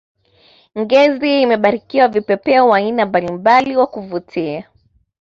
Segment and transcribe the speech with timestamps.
[0.79, 4.67] ngezi imebarikiwa vipepeo wa aina mbalimbali wa kuvutia